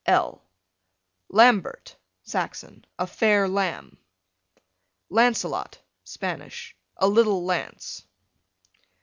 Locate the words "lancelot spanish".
5.11-6.75